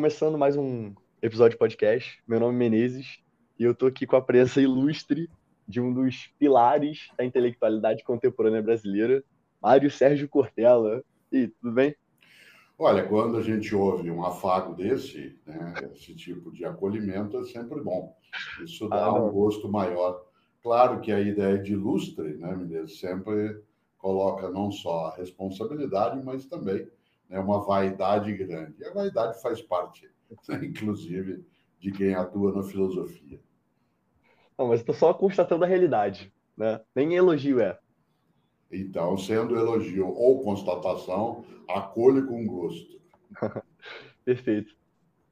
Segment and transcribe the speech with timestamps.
[0.00, 2.22] começando mais um episódio de podcast.
[2.26, 3.18] Meu nome é Menezes
[3.58, 5.28] e eu tô aqui com a presença ilustre
[5.68, 9.22] de um dos pilares da intelectualidade contemporânea brasileira,
[9.60, 11.04] Mário Sérgio Cortella.
[11.30, 11.94] E tudo bem?
[12.78, 17.82] Olha, quando a gente ouve um afago desse, né, esse tipo de acolhimento é sempre
[17.82, 18.16] bom.
[18.64, 20.24] Isso dá ah, um gosto maior.
[20.62, 23.62] Claro que a ideia de ilustre, né, Menezes, sempre
[23.98, 26.88] coloca não só a responsabilidade, mas também
[27.30, 28.74] né, uma vaidade grande.
[28.82, 30.10] E a vaidade faz parte,
[30.48, 31.44] né, inclusive,
[31.78, 33.40] de quem atua na filosofia.
[34.58, 36.80] Não, mas estou só constatando a realidade, né?
[36.94, 37.78] Nem elogio é.
[38.70, 43.00] Então, sendo elogio ou constatação, acolhe com gosto.
[44.24, 44.76] Perfeito.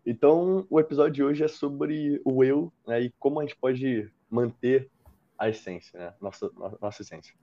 [0.06, 4.10] Então, o episódio de hoje é sobre o eu né, e como a gente pode
[4.30, 4.90] manter
[5.36, 6.14] a essência, né?
[6.20, 7.34] Nossa, nossa essência.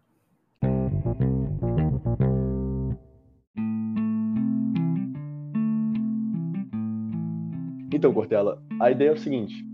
[8.05, 9.65] Então, Cortella, a ideia é o seguinte: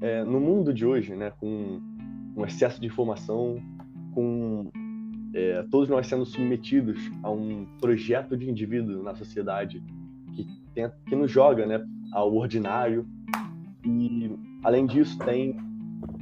[0.00, 1.80] é, no mundo de hoje, né, com
[2.36, 3.62] um excesso de informação,
[4.12, 4.68] com
[5.32, 9.80] é, todos nós sendo submetidos a um projeto de indivíduo na sociedade
[10.34, 11.80] que, tem, que nos joga né,
[12.12, 13.06] ao ordinário,
[13.84, 14.28] e
[14.64, 15.56] além disso, tem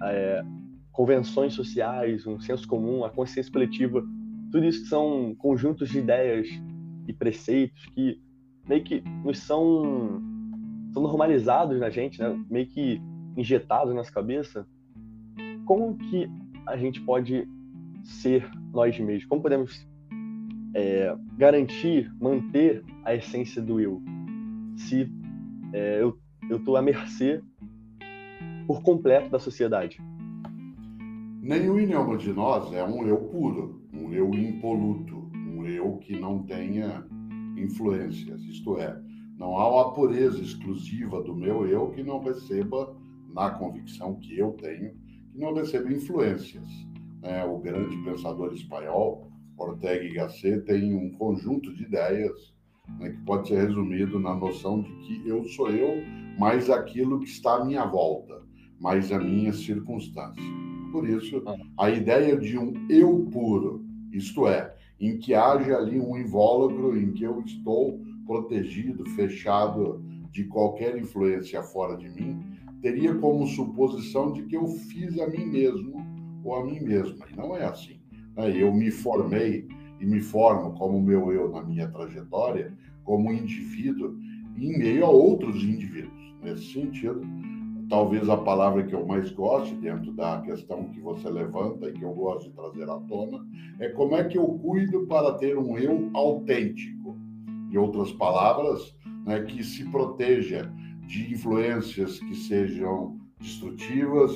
[0.03, 0.45] é,
[0.93, 4.05] convenções sociais, um senso comum, a consciência coletiva,
[4.53, 6.49] tudo isso são conjuntos de ideias
[7.09, 8.21] e preceitos que
[8.69, 10.21] meio que nos são
[10.97, 12.43] são normalizados na gente, né?
[12.49, 13.03] meio que
[13.37, 14.67] injetados na nossa cabeça,
[15.67, 16.27] como que
[16.65, 17.47] a gente pode
[18.03, 19.27] ser nós mesmos?
[19.27, 19.87] Como podemos
[20.75, 24.03] é, garantir, manter a essência do eu?
[24.75, 25.07] Se
[25.75, 26.19] é, eu
[26.51, 27.43] estou à mercê
[28.67, 30.01] por completo da sociedade.
[31.43, 36.19] Nenhum e nenhuma de nós é um eu puro, um eu impoluto, um eu que
[36.19, 37.05] não tenha
[37.55, 38.41] influências.
[38.45, 38.99] Isto é,
[39.39, 42.97] não há uma pureza exclusiva do meu eu que não receba,
[43.35, 44.95] na convicção que eu tenho,
[45.31, 46.67] que não receba influências.
[47.23, 52.55] É, o grande pensador espanhol, Ortega y Gasset, tem um conjunto de ideias
[52.99, 56.03] né, que pode ser resumido na noção de que eu sou eu,
[56.39, 58.43] mais aquilo que está à minha volta,
[58.81, 60.43] mais a minha circunstância.
[60.93, 61.57] Por isso, ah.
[61.79, 67.13] a ideia de um eu puro, isto é, em que haja ali um invólucro em
[67.13, 72.39] que eu estou protegido, fechado de qualquer influência fora de mim,
[72.83, 76.05] teria como suposição de que eu fiz a mim mesmo
[76.45, 77.27] ou a mim mesma.
[77.33, 77.99] E não é assim.
[78.37, 78.61] Né?
[78.61, 79.67] Eu me formei
[79.99, 84.17] e me formo como meu eu na minha trajetória, como indivíduo,
[84.59, 86.35] em meio a outros indivíduos.
[86.43, 87.23] Nesse sentido,
[87.89, 92.03] talvez a palavra que eu mais goste dentro da questão que você levanta e que
[92.03, 93.47] eu gosto de trazer à tona
[93.79, 96.96] é como é que eu cuido para ter um eu autêntico
[97.71, 100.71] em outras palavras, né, que se proteja
[101.07, 104.33] de influências que sejam destrutivas,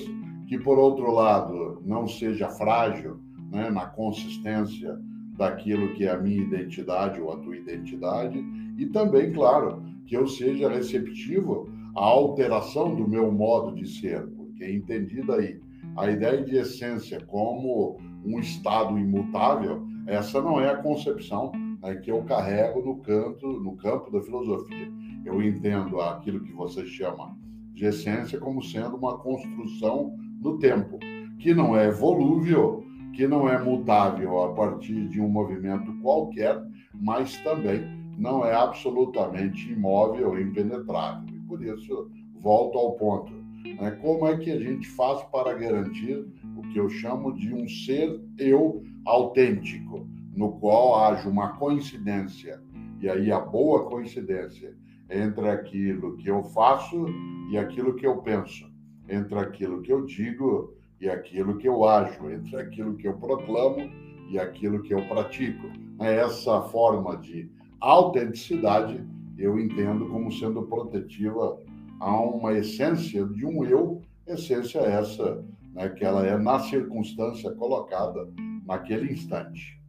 [0.46, 3.20] que, por outro lado, não seja frágil
[3.50, 4.98] né, na consistência
[5.36, 8.44] daquilo que é a minha identidade ou a tua identidade,
[8.76, 14.70] e também, claro, que eu seja receptivo à alteração do meu modo de ser, porque
[14.70, 15.60] entendida aí
[15.96, 21.52] a ideia de essência como um estado imutável, essa não é a concepção
[21.82, 24.90] né, que eu carrego no canto, no campo da filosofia.
[25.24, 27.36] Eu entendo aquilo que você chama
[27.72, 30.98] de essência como sendo uma construção no tempo,
[31.38, 36.62] que não é volúvel, que não é mutável a partir de um movimento qualquer,
[36.94, 37.82] mas também
[38.18, 41.28] não é absolutamente imóvel impenetrável.
[41.34, 43.32] E por isso, volto ao ponto.
[43.64, 43.90] Né?
[44.02, 46.26] Como é que a gente faz para garantir
[46.56, 50.06] o que eu chamo de um ser eu autêntico?
[50.34, 52.62] No qual haja uma coincidência,
[53.00, 54.76] e aí a boa coincidência,
[55.10, 57.06] entre aquilo que eu faço
[57.50, 58.70] e aquilo que eu penso,
[59.08, 63.90] entre aquilo que eu digo e aquilo que eu ajo, entre aquilo que eu proclamo
[64.28, 65.66] e aquilo que eu pratico.
[65.98, 67.50] Essa forma de
[67.80, 69.04] autenticidade
[69.40, 71.58] eu entendo como sendo protetiva
[71.98, 75.42] a uma essência de um eu, essência essa,
[75.72, 78.28] né, que ela é na circunstância colocada
[78.66, 79.79] naquele instante.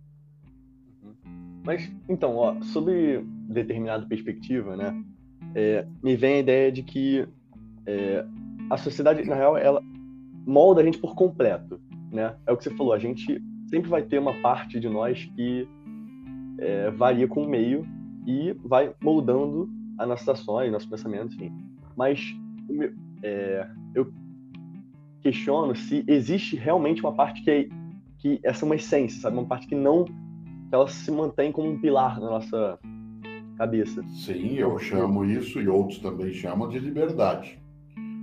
[1.64, 5.04] Mas, então, ó, sobre determinada perspectiva, né,
[5.54, 7.28] é, me vem a ideia de que
[7.86, 8.26] é,
[8.70, 9.82] a sociedade, na real, ela
[10.46, 11.80] molda a gente por completo,
[12.12, 12.36] né?
[12.46, 15.68] É o que você falou, a gente sempre vai ter uma parte de nós que
[16.58, 17.86] é, varia com o meio
[18.26, 21.54] e vai moldando as nossas ações, nossos pensamentos, enfim.
[21.96, 22.36] Mas
[23.24, 24.12] é, eu
[25.22, 27.70] questiono se existe realmente uma parte que, é,
[28.18, 29.38] que essa é uma essência, sabe?
[29.38, 30.06] Uma parte que não
[30.72, 32.80] ela se mantém como um pilar na nossa,
[33.58, 34.04] cabeça.
[34.10, 37.62] Sim, eu chamo isso e outros também chamam de liberdade.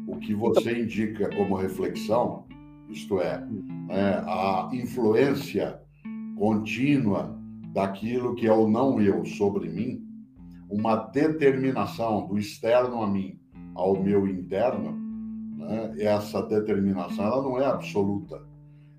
[0.07, 0.83] O que você então...
[0.83, 2.47] indica como reflexão,
[2.89, 3.47] isto é,
[3.91, 5.81] é, a influência
[6.37, 7.39] contínua
[7.73, 10.03] daquilo que é o não eu sobre mim,
[10.71, 13.39] uma determinação do externo a mim
[13.75, 14.93] ao meu interno,
[15.57, 18.43] né, essa determinação ela não é absoluta.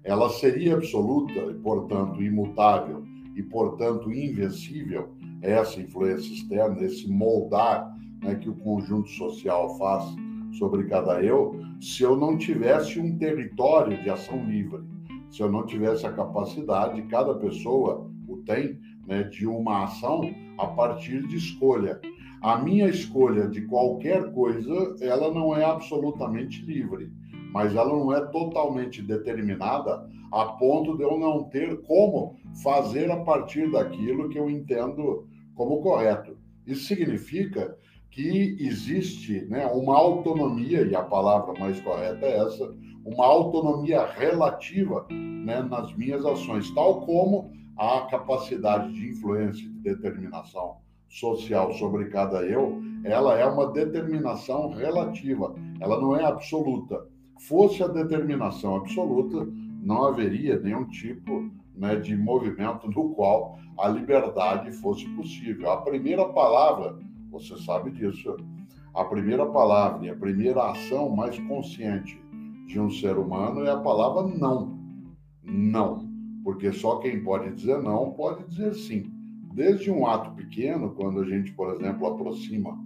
[0.04, 3.04] Ela seria absoluta e, portanto, imutável
[3.36, 5.10] e, portanto, invencível,
[5.42, 10.04] essa influência externa, esse moldar né, que o conjunto social faz
[10.58, 14.84] sobre cada eu, se eu não tivesse um território de ação livre,
[15.30, 20.22] se eu não tivesse a capacidade, cada pessoa o tem, né, de uma ação
[20.58, 22.00] a partir de escolha.
[22.42, 27.12] A minha escolha de qualquer coisa, ela não é absolutamente livre,
[27.52, 33.18] mas ela não é totalmente determinada a ponto de eu não ter como fazer a
[33.18, 36.38] partir daquilo que eu entendo como correto.
[36.66, 37.78] Isso significa
[38.12, 42.74] que existe né, uma autonomia, e a palavra mais correta é essa,
[43.06, 49.80] uma autonomia relativa né, nas minhas ações, tal como a capacidade de influência e de
[49.80, 50.78] determinação
[51.08, 57.08] social sobre cada eu, ela é uma determinação relativa, ela não é absoluta.
[57.48, 59.48] Fosse a determinação absoluta,
[59.82, 65.72] não haveria nenhum tipo né, de movimento no qual a liberdade fosse possível.
[65.72, 66.98] A primeira palavra,
[67.32, 68.36] você sabe disso,
[68.94, 72.22] a primeira palavra e a primeira ação mais consciente
[72.68, 74.78] de um ser humano é a palavra não.
[75.44, 76.10] Não
[76.44, 79.12] porque só quem pode dizer não pode dizer sim.
[79.54, 82.78] Desde um ato pequeno, quando a gente, por exemplo, aproxima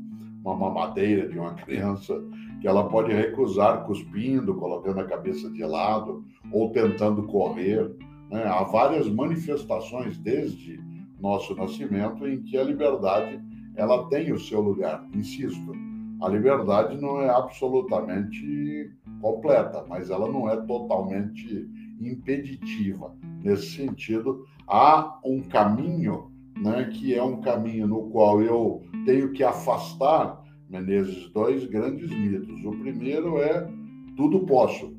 [0.44, 2.22] uma mamadeira de uma criança,
[2.60, 7.90] que ela pode recusar cuspindo, colocando a cabeça de lado ou tentando correr.
[8.30, 8.44] Né?
[8.44, 10.80] Há várias manifestações desde
[11.20, 13.40] nosso nascimento em que a liberdade
[13.76, 15.08] ela tem o seu lugar.
[15.16, 15.74] Insisto,
[16.22, 18.92] a liberdade não é absolutamente
[19.22, 21.68] completa, mas ela não é totalmente
[22.00, 23.16] impeditiva.
[23.42, 29.44] Nesse sentido, há um caminho, né, que é um caminho no qual eu tenho que
[29.44, 32.66] afastar, Menezes, dois grandes mitos.
[32.66, 33.68] O primeiro é
[34.16, 34.94] tudo posso,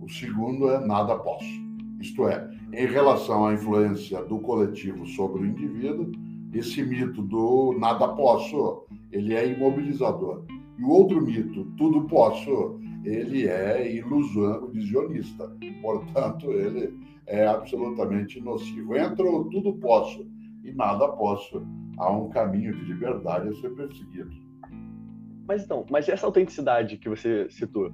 [0.00, 1.60] o segundo é nada posso.
[2.00, 6.10] Isto é, em relação à influência do coletivo sobre o indivíduo,
[6.52, 10.44] esse mito do nada posso, ele é imobilizador.
[10.78, 15.56] E o outro mito, tudo posso, ele é ilusionista.
[15.82, 18.96] Portanto, ele é absolutamente nocivo.
[18.96, 20.26] Entro, tudo posso
[20.64, 21.62] e nada posso.
[22.00, 24.30] Há um caminho de liberdade a ser perseguido.
[25.46, 27.90] Mas então, mas essa autenticidade que você citou,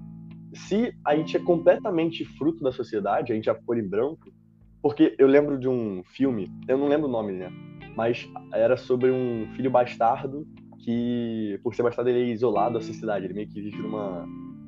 [0.55, 4.33] se a gente é completamente fruto da sociedade, a gente já for em branco,
[4.81, 7.51] porque eu lembro de um filme, eu não lembro o nome, né?
[7.97, 10.47] Mas era sobre um filho bastardo
[10.79, 13.25] que, por ser bastardo, ele é isolado da sociedade.
[13.25, 14.25] Ele meio que vive numa,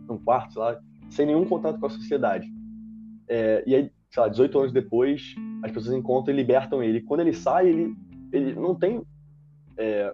[0.09, 0.81] num quarto, sei lá,
[1.11, 2.49] sem nenhum contato com a sociedade.
[3.29, 7.03] É, e aí, sei lá, 18 anos depois, as pessoas encontram e libertam ele.
[7.03, 7.95] Quando ele sai, ele,
[8.33, 9.03] ele não tem.
[9.79, 10.13] É,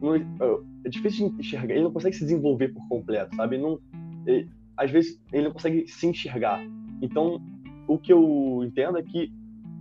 [0.00, 3.58] não, é difícil de enxergar, ele não consegue se desenvolver por completo, sabe?
[3.58, 3.78] Não,
[4.26, 6.60] ele, às vezes ele não consegue se enxergar.
[7.00, 7.40] Então,
[7.86, 9.32] o que eu entendo é que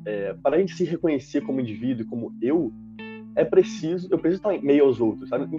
[0.05, 2.71] é, para a gente se reconhecer como indivíduo, como eu,
[3.35, 5.57] é preciso, eu preciso estar meio aos outros, sabe?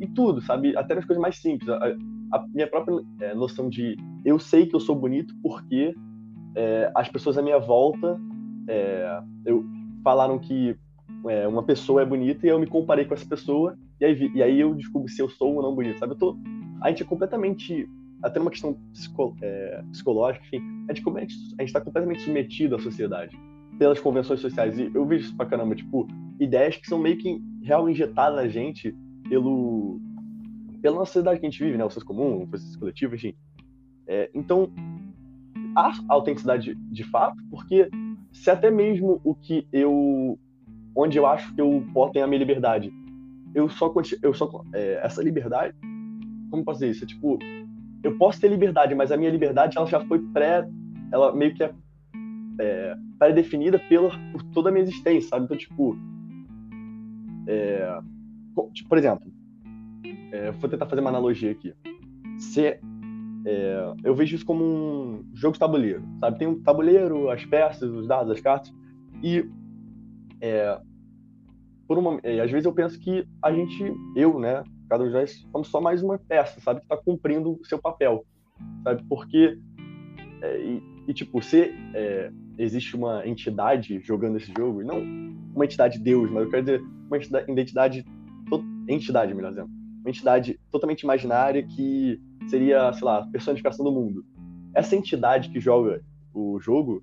[0.00, 0.76] E, e tudo, sabe?
[0.76, 1.68] Até nas coisas mais simples.
[1.68, 1.96] A,
[2.32, 5.94] a minha própria é, noção de eu sei que eu sou bonito porque
[6.54, 8.20] é, as pessoas à minha volta
[8.68, 9.64] é, eu,
[10.02, 10.76] falaram que
[11.28, 14.42] é, uma pessoa é bonita e eu me comparei com essa pessoa e aí, e
[14.42, 16.12] aí eu descubro se eu sou ou não bonito, sabe?
[16.12, 16.36] Eu tô,
[16.80, 17.88] a gente é completamente,
[18.22, 23.36] até uma questão psico, é, psicológica, enfim, a gente está completamente submetido à sociedade
[23.78, 24.78] pelas convenções sociais.
[24.78, 26.06] E eu vejo isso pra caramba, tipo,
[26.38, 28.94] ideias que são meio que real injetadas na gente
[29.28, 30.00] pelo
[30.80, 31.84] pela nossa sociedade que a gente vive, né?
[31.84, 33.34] O senso comum, o senso coletivo, enfim.
[34.06, 34.70] É, então,
[35.74, 37.88] há autenticidade de fato, porque
[38.30, 40.38] se até mesmo o que eu.
[40.94, 42.92] Onde eu acho que eu ter a minha liberdade,
[43.54, 43.92] eu só.
[44.22, 45.74] Eu só é, essa liberdade.
[46.50, 47.04] Como posso dizer isso?
[47.04, 47.38] É, tipo,
[48.02, 50.68] eu posso ter liberdade, mas a minha liberdade ela já foi pré.
[51.12, 51.72] Ela meio que é,
[52.58, 55.44] é pré-definida pela, por toda a minha existência, sabe?
[55.44, 55.96] Então, tipo.
[57.46, 57.98] É,
[58.72, 59.30] tipo por exemplo,
[60.32, 61.74] é, vou tentar fazer uma analogia aqui.
[62.38, 62.78] Se
[63.46, 66.38] é, eu vejo isso como um jogo de tabuleiro, sabe?
[66.38, 68.74] Tem um tabuleiro, as peças, os dados, as cartas,
[69.22, 69.48] e
[70.44, 70.78] é,
[71.88, 73.82] por uma, é, às vezes eu penso que a gente,
[74.14, 76.80] eu, né, cada um de nós, somos só mais uma peça, sabe?
[76.80, 78.26] Que está cumprindo o seu papel,
[78.82, 79.02] sabe?
[79.08, 79.58] Porque,
[80.42, 84.98] é, e, e, tipo, se é, existe uma entidade jogando esse jogo, não
[85.54, 87.16] uma entidade Deus, mas eu quero dizer uma
[87.60, 88.04] entidade
[88.86, 89.70] entidade, melhor dizendo,
[90.00, 94.22] uma entidade totalmente imaginária que seria, sei lá, a personificação do mundo.
[94.74, 96.02] Essa entidade que joga
[96.34, 97.02] o jogo,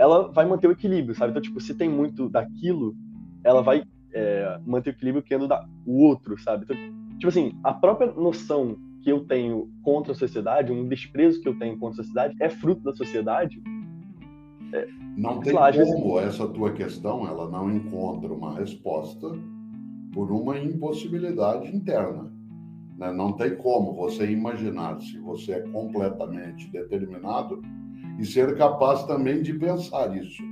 [0.00, 1.30] ela vai manter o equilíbrio, sabe?
[1.30, 2.96] Então, tipo, se tem muito daquilo,
[3.44, 6.64] ela vai é, manter o equilíbrio querendo dar o outro, sabe?
[6.64, 6.76] Então,
[7.18, 11.58] tipo assim, a própria noção que eu tenho contra a sociedade, um desprezo que eu
[11.58, 13.62] tenho contra a sociedade, é fruto da sociedade.
[14.72, 14.88] É,
[15.18, 16.34] não tem lá, como vezes...
[16.34, 19.28] essa tua questão, ela não encontra uma resposta
[20.14, 22.32] por uma impossibilidade interna.
[22.96, 23.12] Né?
[23.12, 27.60] Não tem como você imaginar se você é completamente determinado
[28.20, 30.42] e ser capaz também de pensar isso.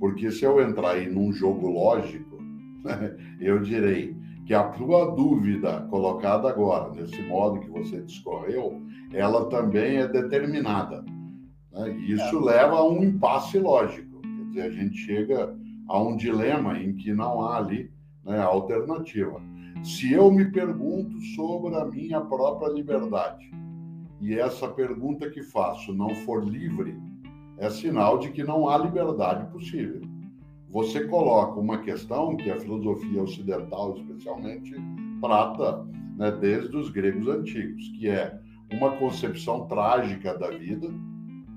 [0.00, 2.38] Porque se eu entrar aí num jogo lógico,
[3.38, 8.80] eu direi que a tua dúvida colocada agora, nesse modo que você discorreu,
[9.12, 11.04] ela também é determinada.
[11.72, 11.94] Né?
[11.98, 12.52] E isso é.
[12.52, 14.20] leva a um impasse lógico.
[14.22, 15.54] Quer dizer, a gente chega
[15.88, 17.90] a um dilema em que não há ali
[18.24, 19.40] né, alternativa.
[19.82, 23.50] Se eu me pergunto sobre a minha própria liberdade,
[24.24, 26.98] e essa pergunta que faço não for livre,
[27.58, 30.00] é sinal de que não há liberdade possível.
[30.70, 34.74] Você coloca uma questão que a filosofia ocidental, especialmente,
[35.20, 38.40] trata né, desde os gregos antigos, que é
[38.72, 40.88] uma concepção trágica da vida,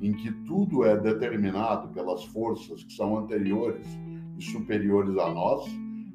[0.01, 3.87] em que tudo é determinado pelas forças que são anteriores
[4.37, 5.65] e superiores a nós,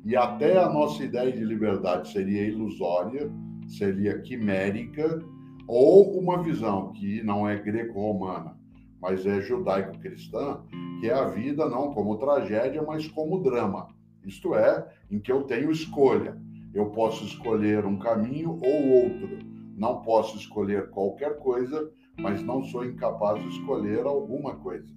[0.05, 3.33] e até a nossa ideia de liberdade seria ilusória,
[3.67, 5.19] seria quimérica,
[5.67, 8.57] ou uma visão que não é greco-romana,
[9.01, 10.61] mas é judaico-cristã,
[11.01, 13.89] que é a vida não como tragédia, mas como drama.
[14.25, 16.41] Isto é, em que eu tenho escolha.
[16.73, 19.39] Eu posso escolher um caminho ou outro.
[19.77, 24.95] Não posso escolher qualquer coisa, mas não sou incapaz de escolher alguma coisa.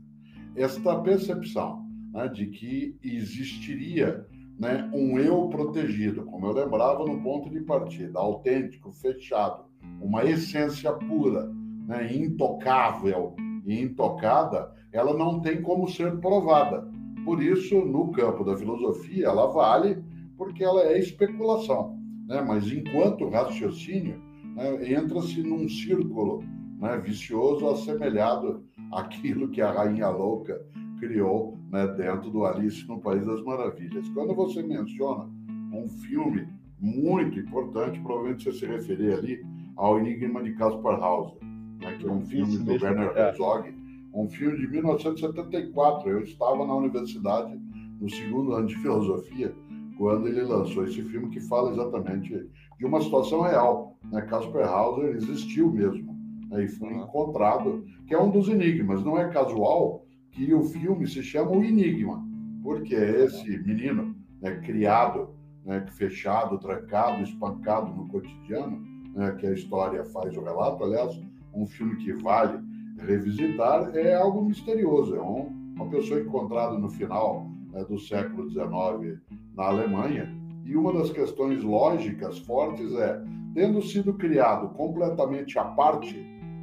[0.55, 4.25] Esta percepção né, de que existiria
[4.57, 9.64] né, um eu protegido, como eu lembrava no ponto de partida, autêntico, fechado,
[10.01, 11.51] uma essência pura,
[11.87, 16.89] né, intocável e intocada, ela não tem como ser provada.
[17.23, 20.03] Por isso, no campo da filosofia, ela vale
[20.37, 21.97] porque ela é especulação.
[22.27, 22.41] Né?
[22.41, 24.21] Mas enquanto raciocínio,
[24.55, 26.43] né, entra-se num círculo
[26.79, 30.61] né, vicioso assemelhado àquilo que a Rainha Louca
[30.99, 34.07] criou né, dentro do Alice no País das Maravilhas.
[34.09, 35.29] Quando você menciona
[35.73, 36.47] um filme
[36.79, 41.37] muito importante, provavelmente você se referir ali ao Enigma de Caspar Hauser,
[41.79, 43.29] né, que é um filme do Werner é.
[43.29, 43.73] Herzog,
[44.13, 46.09] um filme de 1974.
[46.09, 47.59] Eu estava na universidade
[47.99, 49.53] no segundo ano de filosofia
[49.97, 53.97] quando ele lançou esse filme que fala exatamente de uma situação real.
[54.11, 54.21] Né?
[54.21, 56.15] Caspar Hauser existiu mesmo
[56.49, 56.65] né?
[56.65, 59.03] e foi encontrado, que é um dos enigmas.
[59.03, 62.23] Não é casual que o filme se chama O Enigma,
[62.61, 65.29] porque é esse menino né, criado,
[65.63, 68.85] né, fechado, trancado, espancado no cotidiano,
[69.15, 70.83] né, que a história faz o relato.
[70.83, 71.19] Aliás,
[71.53, 72.59] um filme que vale
[72.99, 75.15] revisitar é algo misterioso.
[75.15, 79.21] É um, uma pessoa encontrada no final né, do século XIX
[79.55, 80.29] na Alemanha.
[80.65, 83.21] E uma das questões lógicas fortes é,
[83.53, 86.17] tendo sido criado completamente à parte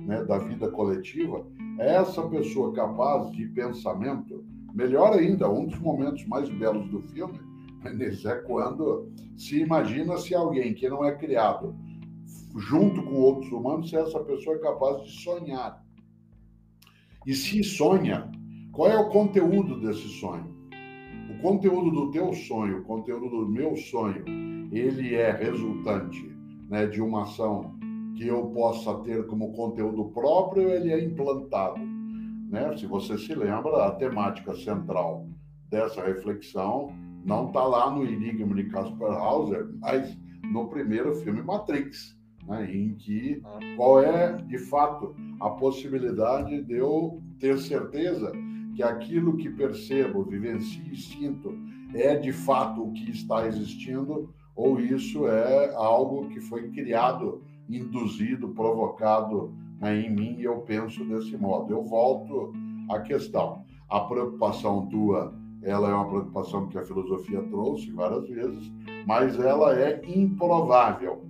[0.07, 1.47] né, da vida coletiva,
[1.79, 4.45] é essa pessoa capaz de pensamento,
[4.75, 7.41] melhor ainda, um dos momentos mais belos do filme,
[8.27, 11.75] é quando se imagina se alguém que não é criado
[12.57, 15.83] junto com outros humanos, se essa pessoa é capaz de sonhar.
[17.27, 18.31] E se sonha,
[18.73, 20.53] qual é o conteúdo desse sonho?
[21.31, 24.25] O conteúdo do teu sonho, o conteúdo do meu sonho,
[24.73, 26.33] ele é resultante
[26.69, 27.75] né, de uma ação
[28.17, 31.81] que eu possa ter como conteúdo próprio, ele é implantado.
[32.49, 32.77] Né?
[32.77, 35.27] Se você se lembra, a temática central
[35.71, 36.93] dessa reflexão
[37.25, 40.17] não está lá no Enigma de Caspar Hauser, mas
[40.53, 42.71] no primeiro filme Matrix, né?
[42.75, 43.43] em que
[43.77, 48.33] qual é, de fato, a possibilidade de eu ter certeza
[48.75, 51.55] que aquilo que percebo, vivencio e sinto
[51.95, 58.51] é de fato o que está existindo ou isso é algo que foi criado induzido,
[58.51, 61.73] provocado né, em mim e eu penso desse modo.
[61.73, 62.53] Eu volto
[62.91, 63.65] à questão.
[63.89, 68.73] A preocupação tua, ela é uma preocupação que a filosofia trouxe várias vezes,
[69.07, 71.25] mas ela é improvável.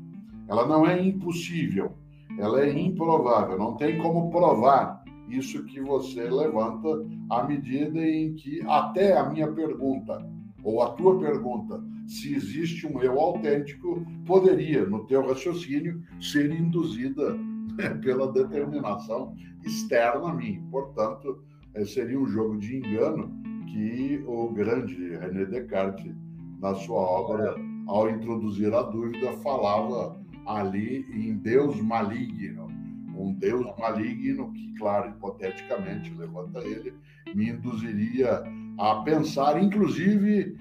[0.48, 1.92] Ela não é impossível,
[2.38, 3.58] ela é improvável.
[3.58, 6.88] Não tem como provar isso que você levanta
[7.30, 10.24] à medida em que até a minha pergunta
[10.62, 17.36] ou a tua pergunta se existe um eu autêntico, poderia, no teu raciocínio, ser induzida
[18.02, 19.34] pela determinação
[19.64, 20.62] externa a mim.
[20.70, 21.42] Portanto,
[21.74, 23.32] é, seria um jogo de engano
[23.66, 26.14] que o grande René Descartes,
[26.60, 27.54] na sua obra
[27.86, 32.68] ao introduzir a dúvida, falava ali em Deus maligno.
[33.16, 36.94] Um Deus maligno que, claro, hipoteticamente, levanta ele,
[37.34, 38.42] me induziria
[38.78, 40.56] a pensar, inclusive,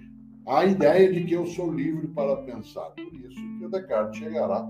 [0.48, 2.92] a ideia de que eu sou livre para pensar.
[2.92, 4.70] Por isso que Descartes chegará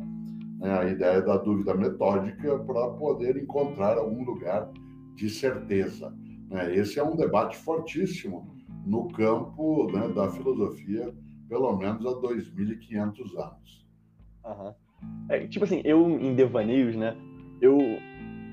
[0.59, 4.69] né, à ideia da dúvida metódica para poder encontrar algum lugar
[5.15, 6.13] de certeza.
[6.49, 6.75] Né?
[6.75, 11.13] Esse é um debate fortíssimo no campo né, da filosofia,
[11.49, 13.87] pelo menos há 2.500 anos.
[14.45, 14.73] Uhum.
[15.29, 17.15] É, tipo assim, eu em devaneios, né?
[17.61, 17.77] Eu,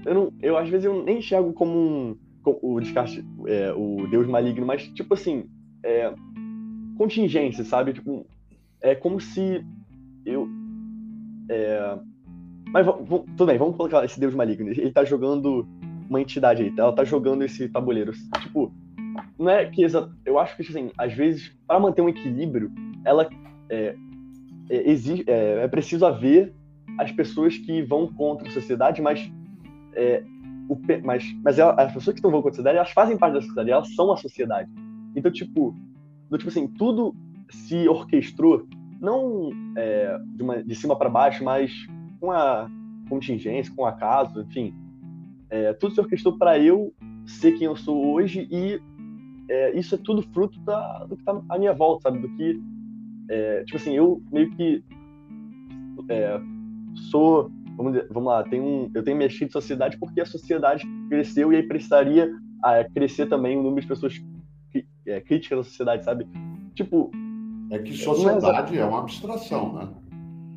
[0.04, 4.06] eu, não, eu às vezes eu nem enxergo como um, como o Descartes, é, o
[4.10, 5.44] Deus maligno, mas tipo assim,
[5.84, 6.12] é,
[6.98, 7.92] contingência, sabe?
[7.92, 8.26] Tipo,
[8.82, 9.64] é como se
[10.26, 10.48] eu.
[11.48, 11.98] É...
[12.70, 14.68] Mas tudo bem, vamos colocar esse Deus maligno.
[14.68, 15.66] Ele tá jogando
[16.10, 18.12] uma entidade aí, ela tá jogando esse tabuleiro.
[18.40, 18.72] Tipo,
[19.38, 19.82] não é que
[20.26, 22.70] eu acho que assim, às vezes para manter um equilíbrio,
[23.04, 23.28] ela
[23.70, 23.94] é,
[24.70, 26.54] é, é, é, preciso haver
[26.98, 29.30] as pessoas que vão contra a sociedade, mas
[29.94, 30.22] é,
[30.68, 33.40] o, mas mas as pessoas que estão vão contra a sociedade, elas fazem parte da
[33.40, 34.70] sociedade, elas são a sociedade.
[35.14, 35.74] Então tipo,
[36.30, 37.14] do tipo assim, tudo
[37.50, 38.66] se orquestrou
[39.00, 41.72] não é, de, uma, de cima para baixo, mas
[42.20, 42.68] com a
[43.08, 44.74] contingência, com o acaso, enfim,
[45.50, 46.92] é, tudo se orquestrou para eu
[47.26, 48.80] ser quem eu sou hoje e
[49.48, 52.18] é, isso é tudo fruto da, do que está à minha volta, sabe?
[52.18, 52.60] Do que,
[53.28, 54.82] é, tipo assim, eu meio que
[56.08, 56.40] é,
[57.10, 60.84] sou, vamos, dizer, vamos lá, tenho um, eu tenho mexido em sociedade porque a sociedade
[61.08, 62.30] cresceu e aí precisaria
[62.62, 64.18] a, crescer também o número de pessoas
[64.72, 66.26] que, é, críticas da sociedade, sabe?
[66.74, 67.10] Tipo...
[67.70, 69.88] É que sociedade é, uma abstração, né?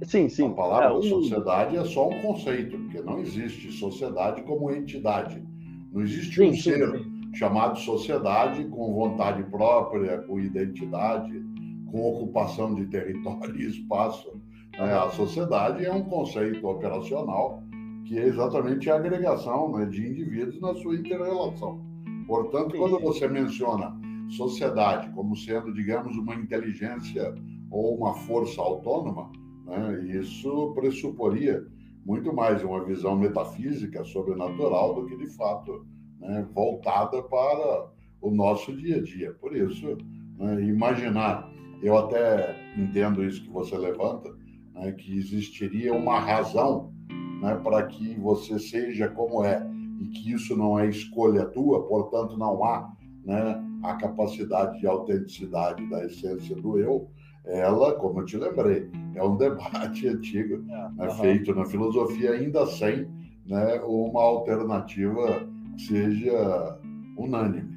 [0.03, 0.47] Sim, sim.
[0.47, 1.01] A palavra é, um...
[1.01, 5.43] sociedade é só um conceito, porque não existe sociedade como entidade.
[5.91, 7.33] Não existe sim, um sim, ser sim.
[7.33, 11.43] chamado sociedade com vontade própria, com identidade,
[11.91, 14.41] com ocupação de território e espaço.
[14.73, 17.61] É, a sociedade é um conceito operacional
[18.05, 21.81] que é exatamente a agregação né, de indivíduos na sua interrelação.
[22.27, 23.95] Portanto, quando você menciona
[24.29, 27.35] sociedade como sendo, digamos, uma inteligência
[27.69, 29.31] ou uma força autônoma,
[29.65, 30.03] né?
[30.05, 31.65] Isso pressuporia
[32.05, 35.85] muito mais uma visão metafísica, sobrenatural, do que de fato
[36.19, 37.89] né, voltada para
[38.21, 39.33] o nosso dia a dia.
[39.33, 39.97] Por isso,
[40.37, 41.50] né, imaginar,
[41.81, 44.29] eu até entendo isso que você levanta,
[44.73, 46.93] né, que existiria uma razão
[47.41, 49.67] né, para que você seja como é
[49.99, 52.91] e que isso não é escolha tua, portanto não há
[53.25, 57.07] né, a capacidade de autenticidade da essência do eu,
[57.45, 61.15] ela, como eu te lembrei, é um debate antigo, é, né, uhum.
[61.15, 63.07] feito na filosofia, ainda sem
[63.45, 66.79] né, uma alternativa que seja
[67.17, 67.70] unânime.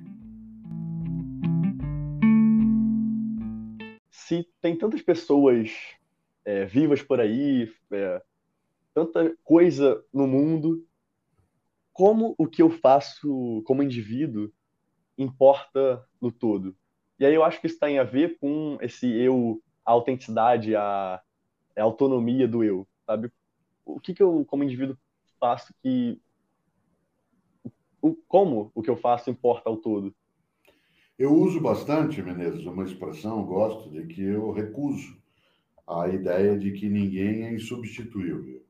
[4.26, 5.70] Se tem tantas pessoas
[6.46, 8.22] é, vivas por aí, é,
[8.94, 10.82] tanta coisa no mundo,
[11.92, 14.50] como o que eu faço como indivíduo
[15.18, 16.74] importa no todo?
[17.18, 21.20] E aí eu acho que isso tem a ver com esse eu, a autenticidade, a,
[21.76, 23.30] a autonomia do eu, sabe?
[23.84, 24.96] O que, que eu, como indivíduo,
[25.38, 26.18] faço que.
[28.00, 30.14] O, como o que eu faço importa ao todo?
[31.16, 35.16] Eu uso bastante, Menezes, uma expressão, gosto de que eu recuso
[35.86, 38.64] a ideia de que ninguém é insubstituível.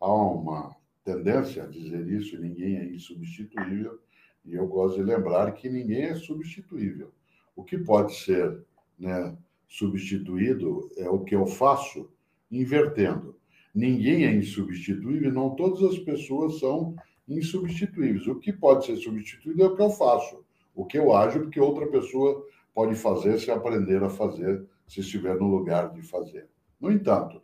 [0.00, 3.98] Há uma tendência a dizer isso, ninguém é insubstituível,
[4.46, 7.12] e eu gosto de lembrar que ninguém é substituível.
[7.54, 8.64] O que pode ser
[8.98, 9.36] né,
[9.68, 12.10] substituído é o que eu faço
[12.50, 13.36] invertendo.
[13.74, 16.96] Ninguém é insubstituível, não todas as pessoas são
[17.28, 18.26] insubstituíveis.
[18.26, 20.42] O que pode ser substituído é o que eu faço,
[20.74, 25.36] o que eu ajo, porque outra pessoa pode fazer se aprender a fazer, se estiver
[25.36, 26.48] no lugar de fazer.
[26.80, 27.42] No entanto,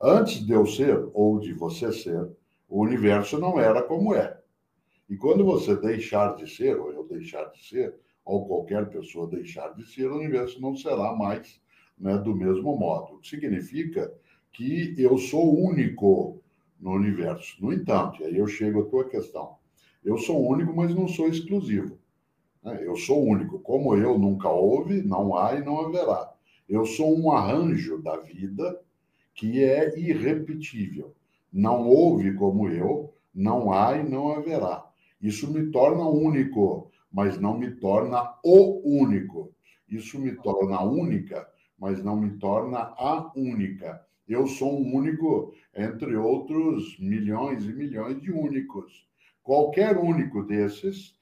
[0.00, 2.30] antes de eu ser ou de você ser,
[2.68, 4.38] o universo não era como é.
[5.08, 9.74] E quando você deixar de ser, ou eu deixar de ser, ou qualquer pessoa deixar
[9.74, 11.60] de ser, o universo não será mais
[11.98, 13.14] né, do mesmo modo.
[13.14, 14.12] O que significa
[14.52, 16.42] que eu sou único
[16.80, 17.56] no universo.
[17.60, 19.56] No entanto, aí eu chego à tua questão.
[20.04, 21.98] Eu sou único, mas não sou exclusivo.
[22.66, 22.80] Né?
[22.82, 23.58] Eu sou único.
[23.60, 26.32] Como eu, nunca houve, não há e não haverá.
[26.68, 28.78] Eu sou um arranjo da vida
[29.34, 31.14] que é irrepetível.
[31.52, 34.84] Não houve como eu, não há e não haverá.
[35.22, 39.50] Isso me torna único mas não me torna o único.
[39.88, 41.48] Isso me torna única,
[41.78, 44.04] mas não me torna a única.
[44.28, 49.08] Eu sou um único entre outros milhões e milhões de únicos.
[49.42, 51.15] Qualquer único desses,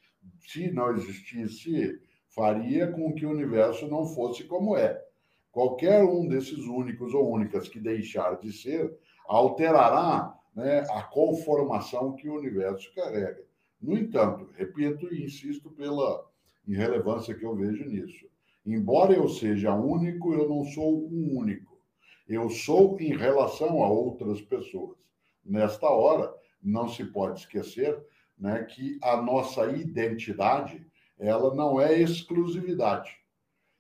[0.46, 5.02] se não existisse, faria com que o universo não fosse como é.
[5.50, 8.92] Qualquer um desses únicos ou únicas que deixar de ser
[9.26, 13.42] alterará né, a conformação que o universo carrega.
[13.80, 16.24] No entanto, repito e insisto pela
[16.66, 18.26] irrelevância que eu vejo nisso.
[18.66, 21.78] Embora eu seja único, eu não sou um único.
[22.26, 24.98] Eu sou em relação a outras pessoas.
[25.44, 28.02] Nesta hora, não se pode esquecer
[28.38, 30.86] né, que a nossa identidade
[31.18, 33.16] ela não é exclusividade.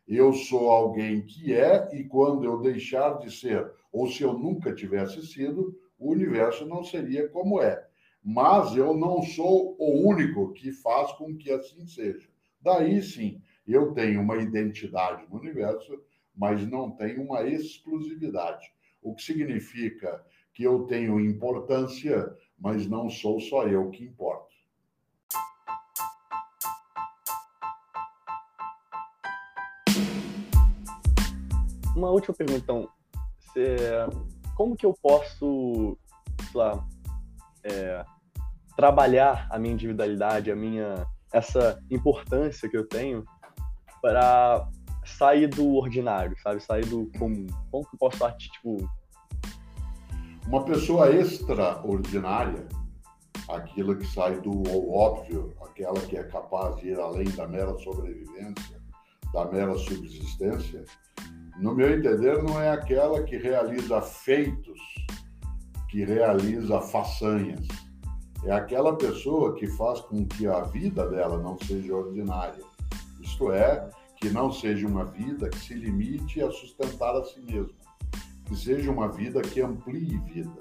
[0.06, 4.74] Eu sou alguém que é, e quando eu deixar de ser, ou se eu nunca
[4.74, 7.86] tivesse sido, o universo não seria como é.
[8.22, 12.28] Mas eu não sou o único que faz com que assim seja.
[12.60, 16.02] Daí sim, eu tenho uma identidade no universo,
[16.34, 18.72] mas não tenho uma exclusividade.
[19.02, 24.54] O que significa que eu tenho importância, mas não sou só eu que importo.
[31.96, 32.88] Uma última pergunta, então.
[34.56, 35.98] Como que eu posso,
[36.50, 36.86] sei lá,
[37.64, 38.04] é,
[38.76, 43.24] trabalhar a minha individualidade, a minha essa importância que eu tenho
[44.00, 44.68] para
[45.04, 46.60] sair do ordinário, sabe?
[46.60, 47.46] Sair do comum.
[47.70, 48.88] Como que eu posso tipo...
[50.46, 52.66] Uma pessoa extraordinária,
[53.48, 58.80] aquela que sai do óbvio, aquela que é capaz de ir além da mera sobrevivência,
[59.32, 60.84] da mera subsistência,
[61.58, 64.78] no meu entender, não é aquela que realiza feitos,
[65.88, 67.66] que realiza façanhas.
[68.44, 72.74] É aquela pessoa que faz com que a vida dela não seja ordinária
[73.24, 73.88] isto é,
[74.20, 77.74] que não seja uma vida que se limite a sustentar a si mesmo,
[78.44, 80.58] que seja uma vida que amplie vida.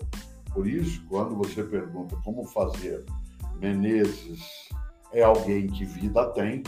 [0.54, 3.04] Por isso, quando você pergunta como fazer,
[3.60, 4.70] Menezes
[5.12, 6.64] é alguém que vida tem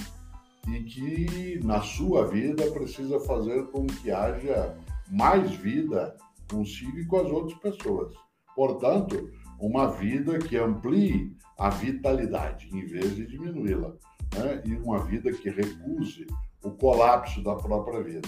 [0.68, 4.76] e que na sua vida precisa fazer com que haja
[5.12, 6.16] mais vida
[6.50, 8.14] consigo e com as outras pessoas.
[8.56, 13.94] Portanto, uma vida que amplie a vitalidade em vez de diminuí-la
[14.36, 14.62] né?
[14.66, 16.26] e uma vida que recuse
[16.64, 18.28] o colapso da própria vida.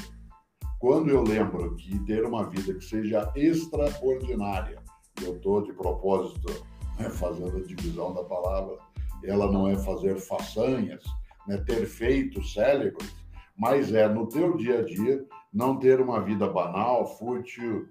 [0.80, 4.80] Quando eu lembro que ter uma vida que seja extraordinária,
[5.24, 6.54] eu estou de propósito
[7.00, 8.78] né, fazendo a divisão da palavra,
[9.24, 11.04] ela não é fazer façanhas,
[11.48, 13.12] né, ter feitos célebres,
[13.58, 17.90] mas é no teu dia a dia não ter uma vida banal, fútil,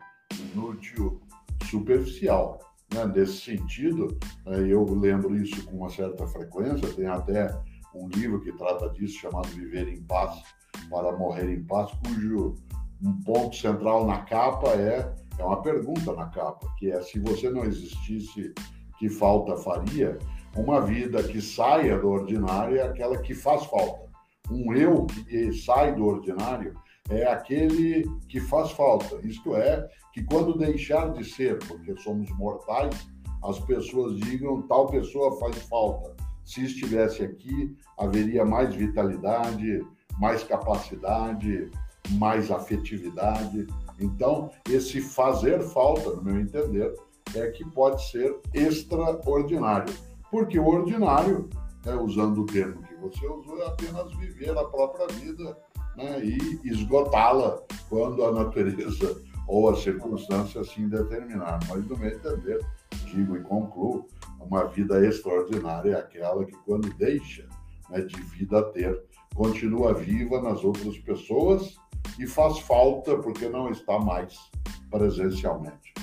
[0.53, 1.20] inútil,
[1.68, 2.61] superficial.
[2.94, 3.05] Né?
[3.07, 7.53] Nesse sentido, né, eu lembro isso com uma certa frequência, tem até
[7.92, 10.40] um livro que trata disso, chamado Viver em Paz
[10.88, 12.55] para Morrer em Paz, cujo
[13.03, 17.51] um ponto central na capa é, é uma pergunta na capa, que é se você
[17.51, 18.55] não existisse,
[18.99, 20.19] que falta faria?
[20.57, 24.07] Uma vida que saia do ordinário é aquela que faz falta.
[24.51, 26.75] Um eu que sai do ordinário
[27.11, 29.21] é aquele que faz falta.
[29.23, 33.07] Isto é, que quando deixar de ser, porque somos mortais,
[33.45, 39.85] as pessoas digam tal pessoa faz falta se estivesse aqui, haveria mais vitalidade,
[40.19, 41.69] mais capacidade,
[42.12, 43.66] mais afetividade.
[43.99, 46.95] Então, esse fazer falta, no meu entender,
[47.35, 49.92] é que pode ser extraordinário.
[50.31, 51.49] Porque o ordinário,
[51.85, 55.57] né, usando o termo que você usou, é apenas viver a própria vida
[55.97, 61.59] né, e esgotá-la quando a natureza ou a circunstância assim determinar.
[61.69, 62.61] Mas, no meu entender,
[63.07, 64.07] digo e concluo,
[64.40, 67.49] uma vida extraordinária é aquela que, quando deixa
[67.90, 69.03] né, de vida ter,
[69.35, 71.77] continua viva nas outras pessoas
[72.19, 74.51] e faz falta porque não está mais
[74.91, 75.95] presencialmente.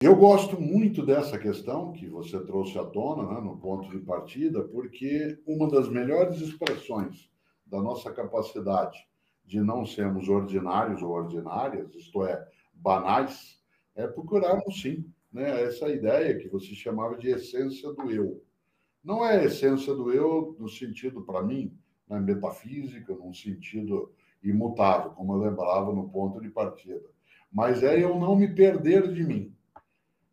[0.00, 4.62] Eu gosto muito dessa questão que você trouxe à tona, né, no ponto de partida,
[4.62, 7.30] porque uma das melhores expressões
[7.66, 8.98] da nossa capacidade
[9.46, 13.58] de não sermos ordinários ou ordinárias, isto é, banais,
[13.94, 18.42] é procurarmos sim né, essa ideia que você chamava de essência do eu.
[19.04, 21.76] Não é a essência do eu no sentido, para mim,
[22.08, 24.10] na metafísica, num sentido
[24.42, 27.04] imutável, como eu lembrava no ponto de partida,
[27.52, 29.54] mas é eu não me perder de mim.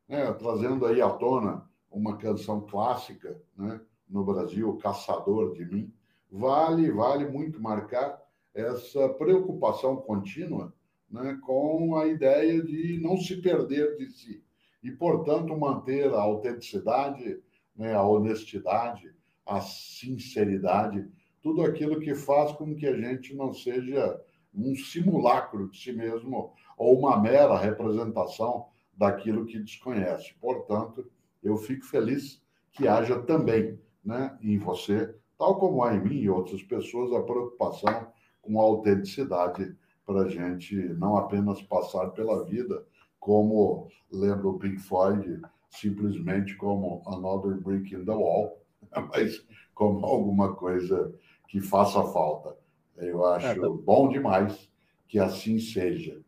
[0.07, 3.79] Né, trazendo aí à tona uma canção clássica né,
[4.09, 5.93] no Brasil, Caçador de Mim,
[6.29, 8.21] vale, vale muito marcar
[8.53, 10.73] essa preocupação contínua
[11.09, 14.43] né, com a ideia de não se perder de si
[14.83, 17.41] e, portanto, manter a autenticidade,
[17.75, 19.13] né, a honestidade,
[19.45, 21.07] a sinceridade,
[21.41, 24.21] tudo aquilo que faz com que a gente não seja
[24.53, 30.33] um simulacro de si mesmo ou uma mera representação daquilo que desconhece.
[30.39, 31.09] Portanto,
[31.41, 36.29] eu fico feliz que haja também né, em você, tal como há em mim e
[36.29, 38.07] outras pessoas, a preocupação
[38.41, 42.85] com a autenticidade para a gente não apenas passar pela vida
[43.19, 48.61] como, lembra o Pink Floyd, simplesmente como another brick in the wall,
[49.09, 51.13] mas como alguma coisa
[51.47, 52.55] que faça falta.
[52.97, 54.69] Eu acho é, bom demais
[55.07, 56.21] que assim seja.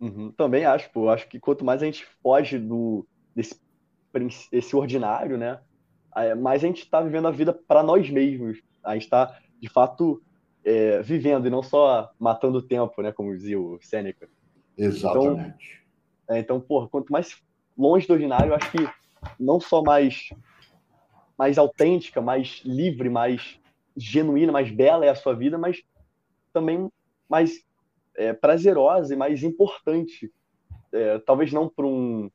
[0.00, 1.08] Uhum, também acho, pô.
[1.08, 3.62] Acho que quanto mais a gente foge do desse
[4.52, 5.60] esse ordinário, né?
[6.40, 8.62] Mais a gente está vivendo a vida para nós mesmos.
[8.82, 10.22] A gente está, de fato,
[10.64, 13.10] é, vivendo e não só matando o tempo, né?
[13.10, 14.28] Como dizia o Sêneca.
[14.76, 15.84] Exatamente.
[16.24, 17.42] Então, é, então porra, quanto mais
[17.76, 18.88] longe do ordinário, acho que
[19.38, 20.30] não só mais
[21.36, 23.58] mais autêntica, mais livre, mais
[23.96, 25.82] genuína, mais bela é a sua vida, mas
[26.52, 26.90] também
[27.28, 27.64] mais
[28.16, 30.32] é, prazerosa e mais importante.
[30.92, 32.30] É, talvez não para um,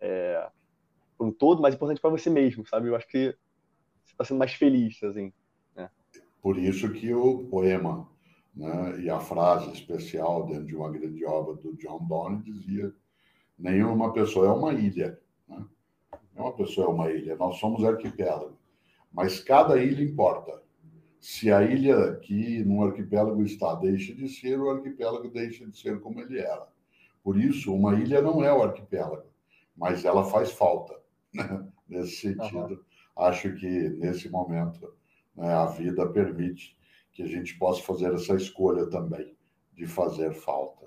[0.00, 0.48] é,
[1.20, 2.88] um todo, mas importante para você mesmo, sabe?
[2.88, 3.36] Eu acho que
[4.04, 5.32] você está sendo mais feliz, assim.
[5.76, 5.88] Né?
[6.42, 8.08] Por isso que o poema
[8.54, 12.92] né, e a frase especial dentro de uma grande obra do John Donne dizia
[13.58, 15.18] nenhuma pessoa é uma ilha.
[15.48, 15.64] Né?
[16.34, 18.56] Nenhuma pessoa é uma ilha, nós somos arquipélago.
[19.12, 20.62] Mas cada ilha importa.
[21.20, 26.00] Se a ilha que no arquipélago está deixa de ser, o arquipélago deixa de ser
[26.00, 26.68] como ele era.
[27.24, 29.26] Por isso, uma ilha não é o arquipélago,
[29.76, 30.94] mas ela faz falta.
[31.34, 31.68] Né?
[31.88, 33.24] Nesse sentido, uhum.
[33.24, 34.94] acho que nesse momento
[35.34, 36.76] né, a vida permite
[37.12, 39.36] que a gente possa fazer essa escolha também
[39.74, 40.86] de fazer falta.